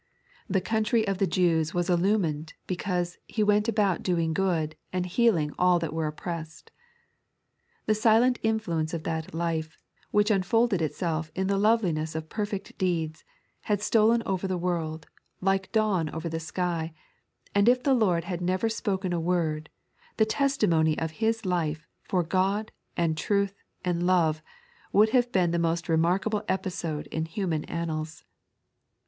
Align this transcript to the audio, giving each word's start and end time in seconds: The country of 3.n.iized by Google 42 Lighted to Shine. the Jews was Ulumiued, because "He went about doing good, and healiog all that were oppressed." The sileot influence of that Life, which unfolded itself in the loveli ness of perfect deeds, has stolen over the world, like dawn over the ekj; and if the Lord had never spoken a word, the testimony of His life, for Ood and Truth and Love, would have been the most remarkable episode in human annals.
The 0.49 0.61
country 0.61 1.07
of 1.07 1.19
3.n.iized 1.19 1.19
by 1.19 1.25
Google 1.25 1.37
42 1.45 1.45
Lighted 1.45 1.61
to 1.61 1.61
Shine. 1.61 1.61
the 1.61 1.61
Jews 1.61 1.73
was 1.75 1.89
Ulumiued, 1.89 2.53
because 2.65 3.17
"He 3.27 3.43
went 3.43 3.67
about 3.67 4.01
doing 4.01 4.33
good, 4.33 4.75
and 4.91 5.05
healiog 5.05 5.53
all 5.59 5.77
that 5.77 5.93
were 5.93 6.07
oppressed." 6.07 6.71
The 7.85 7.93
sileot 7.93 8.39
influence 8.41 8.95
of 8.95 9.03
that 9.03 9.35
Life, 9.35 9.77
which 10.09 10.31
unfolded 10.31 10.81
itself 10.81 11.31
in 11.35 11.45
the 11.45 11.59
loveli 11.59 11.93
ness 11.93 12.15
of 12.15 12.29
perfect 12.29 12.79
deeds, 12.79 13.23
has 13.69 13.83
stolen 13.83 14.23
over 14.25 14.47
the 14.47 14.57
world, 14.57 15.05
like 15.39 15.71
dawn 15.71 16.09
over 16.09 16.27
the 16.27 16.37
ekj; 16.39 16.93
and 17.53 17.69
if 17.69 17.83
the 17.83 17.93
Lord 17.93 18.23
had 18.23 18.41
never 18.41 18.69
spoken 18.69 19.13
a 19.13 19.19
word, 19.19 19.69
the 20.17 20.25
testimony 20.25 20.97
of 20.97 21.11
His 21.21 21.45
life, 21.45 21.85
for 22.01 22.21
Ood 22.33 22.71
and 22.97 23.15
Truth 23.15 23.53
and 23.85 24.07
Love, 24.07 24.41
would 24.91 25.09
have 25.09 25.31
been 25.31 25.51
the 25.51 25.59
most 25.59 25.87
remarkable 25.87 26.41
episode 26.49 27.05
in 27.11 27.25
human 27.25 27.63
annals. 27.65 28.25